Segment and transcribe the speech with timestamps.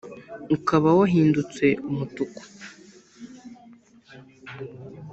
[0.55, 2.41] Ukaba wahindutse umutuku